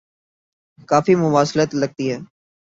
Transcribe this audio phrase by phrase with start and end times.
[0.89, 2.17] کافی مماثلت لگتی ہے۔